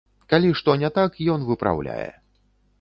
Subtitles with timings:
[0.31, 2.11] Калі што не так, ён выпраўляе.